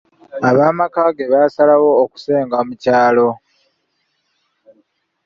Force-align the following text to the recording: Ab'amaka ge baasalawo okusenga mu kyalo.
Ab'amaka 0.49 1.01
ge 1.17 1.25
baasalawo 1.31 1.89
okusenga 2.03 2.57
mu 2.67 2.73
kyalo. 2.81 3.29